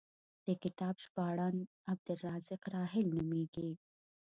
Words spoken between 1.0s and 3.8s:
ژباړن عبدالرزاق راحل نومېږي.